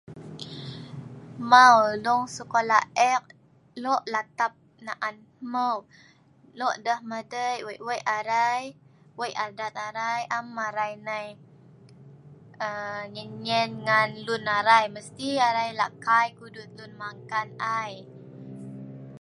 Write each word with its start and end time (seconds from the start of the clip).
Mau 1.51 1.77
dong 2.05 2.23
sekola 2.35 2.77
eek 3.11 3.23
lok 3.83 4.01
latap 4.13 4.53
naan 4.85 5.15
hmeu. 5.41 5.77
Lok 6.59 6.75
deh 6.85 6.99
madei 7.09 7.55
weik-weik 7.67 8.05
arai, 8.17 8.63
weik 9.19 9.35
adat 9.45 9.73
arai, 9.87 10.19
am 10.37 10.47
arai 10.67 10.93
nai 11.07 11.27
aa 12.67 12.99
nyien 13.13 13.29
nyien 13.45 13.69
ngan 13.85 14.09
lun 14.25 14.45
arai 14.59 14.85
mesti 14.95 15.27
arai 15.47 15.69
kai 16.05 16.27
kudut 16.39 16.69
lun 16.77 16.91
mak 17.01 17.15
kan 17.31 17.47
ai 17.81 17.93